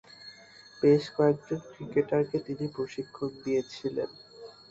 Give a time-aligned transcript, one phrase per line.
[0.81, 4.09] বেশ কয়েকজন ক্রিকেটারকে তিনি প্রশিক্ষণ দিয়েছিলেন।